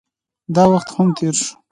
داوخت 0.55 0.89
هم 0.95 1.07
تېريږي 1.17 1.49